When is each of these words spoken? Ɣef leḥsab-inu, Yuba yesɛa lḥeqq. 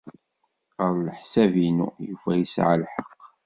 Ɣef 0.81 0.97
leḥsab-inu, 1.05 1.87
Yuba 2.07 2.31
yesɛa 2.39 2.75
lḥeqq. 2.83 3.21